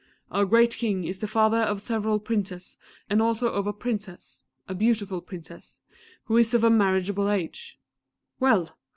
our 0.31 0.45
great 0.45 0.75
King 0.77 1.03
is 1.03 1.19
the 1.19 1.27
father 1.27 1.59
of 1.59 1.79
several 1.79 2.19
Princes, 2.19 2.75
and 3.07 3.21
also 3.21 3.45
of 3.45 3.67
a 3.67 3.71
Princess 3.85 4.45
a 4.67 4.73
beautiful 4.73 5.21
Princess 5.21 5.79
who 6.23 6.37
is 6.37 6.55
of 6.55 6.63
a 6.63 6.71
marriageable 6.71 7.29
age.... 7.29 7.77
_Well! 8.41 8.71